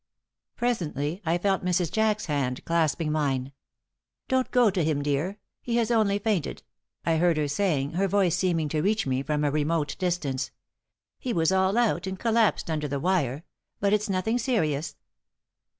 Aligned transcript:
Presently 0.55 1.21
I 1.27 1.37
felt 1.37 1.63
Mrs. 1.63 1.91
Jack's 1.91 2.25
hand 2.25 2.65
clasping 2.65 3.11
mine. 3.11 3.51
"Don't 4.27 4.49
go 4.49 4.71
to 4.71 4.83
him, 4.83 5.03
dear. 5.03 5.37
He 5.61 5.75
has 5.75 5.91
only 5.91 6.17
fainted," 6.17 6.63
I 7.05 7.17
heard 7.17 7.37
her 7.37 7.47
saying, 7.47 7.91
her 7.91 8.07
voice 8.07 8.35
seeming 8.35 8.67
to 8.69 8.81
reach 8.81 9.05
me 9.05 9.21
from 9.21 9.43
a 9.43 9.51
remote 9.51 9.95
distance. 9.99 10.49
"He 11.19 11.33
was 11.33 11.51
all 11.51 11.77
out, 11.77 12.07
and 12.07 12.17
collapsed 12.17 12.67
under 12.71 12.87
the 12.87 12.99
wire. 12.99 13.43
But 13.79 13.93
it's 13.93 14.09
nothing 14.09 14.39
serious." 14.39 14.95